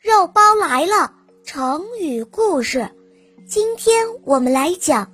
[0.00, 1.12] 肉包来了，
[1.44, 2.88] 成语故事。
[3.48, 5.10] 今天我们来讲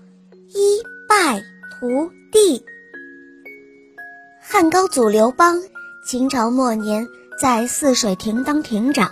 [0.48, 2.62] 一败涂地。
[4.42, 5.62] 汉高祖刘邦，
[6.06, 7.08] 秦朝末年
[7.40, 9.10] 在泗水亭当亭长。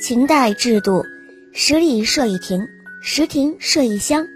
[0.00, 1.04] 秦代制度，
[1.52, 2.66] 十里设一亭，
[3.00, 4.26] 十亭设一乡，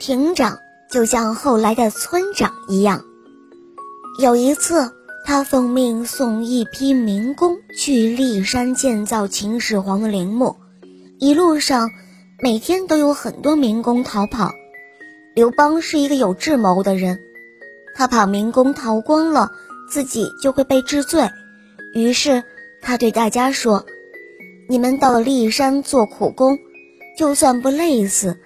[0.00, 0.58] 亭长
[0.90, 3.04] 就像后来的村长一样。
[4.18, 4.90] 有一次。
[5.28, 10.56] 他奉命送一批民工去骊山建造秦始皇的陵墓，
[11.18, 11.90] 一路上
[12.42, 14.52] 每天都有很多民工逃跑。
[15.34, 17.20] 刘邦是一个有智谋的人，
[17.94, 19.50] 他怕民工逃光了，
[19.90, 21.28] 自己就会被治罪，
[21.92, 22.42] 于是
[22.80, 23.84] 他对大家说
[24.66, 26.56] ：“你们到骊山做苦工，
[27.18, 28.38] 就算不累死，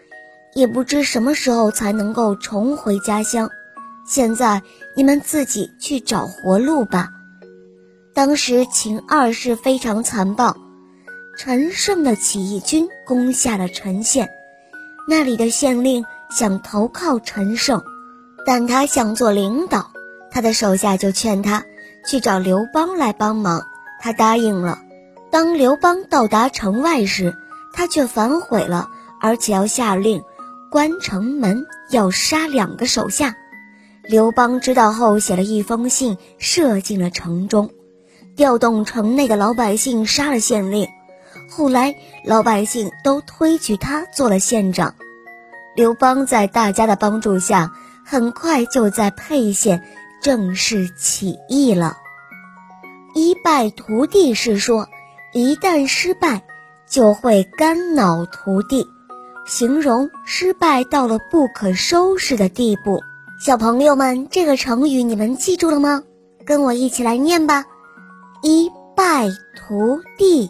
[0.52, 3.48] 也不知什么时候才能够重回家乡。”
[4.04, 4.62] 现在
[4.96, 7.10] 你们自己去找活路吧。
[8.14, 10.56] 当时秦二世非常残暴，
[11.38, 14.28] 陈胜的起义军攻下了陈县，
[15.08, 17.82] 那里的县令想投靠陈胜，
[18.44, 19.90] 但他想做领导，
[20.30, 21.64] 他的手下就劝他
[22.06, 23.62] 去找刘邦来帮忙，
[24.00, 24.78] 他答应了。
[25.30, 27.34] 当刘邦到达城外时，
[27.72, 28.90] 他却反悔了，
[29.22, 30.22] 而且要下令
[30.70, 33.34] 关城门，要杀两个手下。
[34.02, 37.70] 刘邦知道后，写了一封信，射进了城中，
[38.34, 40.88] 调动城内的老百姓杀了县令。
[41.48, 41.94] 后来，
[42.24, 44.96] 老百姓都推举他做了县长。
[45.76, 47.72] 刘邦在大家的帮助下，
[48.04, 49.84] 很快就在沛县
[50.20, 51.96] 正式起义了。
[53.14, 54.88] 一败涂地是说，
[55.32, 56.42] 一旦失败，
[56.88, 58.84] 就会肝脑涂地，
[59.46, 63.00] 形容失败到了不可收拾的地步。
[63.44, 66.04] 小朋友们，这个成语你们记住了吗？
[66.46, 67.64] 跟我一起来念吧，
[68.40, 69.26] 一败
[69.56, 70.48] 涂地。